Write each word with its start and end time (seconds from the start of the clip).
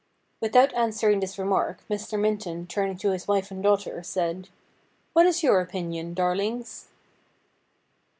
Without 0.39 0.73
answering 0.73 1.19
this 1.19 1.37
remark, 1.37 1.83
Mr. 1.87 2.19
Minton, 2.19 2.65
turning 2.65 2.97
to 2.97 3.11
his 3.11 3.27
wife 3.27 3.51
and 3.51 3.61
daughter, 3.61 4.01
said:' 4.01 4.49
What 5.13 5.27
is 5.27 5.43
your 5.43 5.61
opinion, 5.61 6.15
darlings 6.15 6.87